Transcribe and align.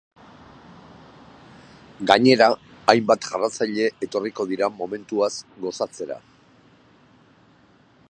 Gainera, 2.13 2.47
hainbat 2.95 3.29
jarraitzaile 3.33 3.93
etorriko 4.07 4.49
dira 4.55 4.73
momentuaz 4.81 5.33
gozatzera. 5.67 6.23